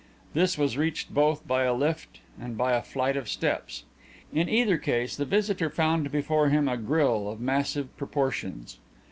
This 0.33 0.57
was 0.57 0.79
reached 0.79 1.13
both 1.13 1.47
by 1.47 1.61
a 1.63 1.75
lift 1.75 2.21
and 2.39 2.57
by 2.57 2.73
a 2.73 2.81
flight 2.81 3.15
of 3.15 3.29
steps. 3.29 3.83
In 4.33 4.49
either 4.49 4.79
case 4.79 5.15
the 5.15 5.25
visitor 5.25 5.69
found 5.69 6.11
before 6.11 6.49
him 6.49 6.67
a 6.67 6.75
grille 6.75 7.29
of 7.29 7.39
massive 7.39 7.95
proportions. 7.97 8.79